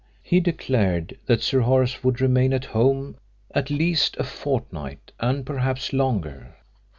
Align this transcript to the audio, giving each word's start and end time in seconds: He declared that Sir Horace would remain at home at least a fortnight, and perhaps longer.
He 0.23 0.39
declared 0.39 1.15
that 1.27 1.43
Sir 1.43 1.59
Horace 1.59 2.03
would 2.03 2.21
remain 2.21 2.53
at 2.53 2.65
home 2.65 3.17
at 3.53 3.69
least 3.69 4.17
a 4.17 4.23
fortnight, 4.23 5.11
and 5.19 5.45
perhaps 5.45 5.93
longer. 5.93 6.55